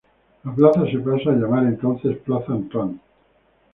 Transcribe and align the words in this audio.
La 0.45 0.51
plaza 0.55 0.83
se 0.91 0.97
pasa 0.97 1.29
a 1.29 1.33
llamar 1.33 1.63
entonces 1.65 2.17
plaza 2.17 2.53
Antoine. 2.53 2.97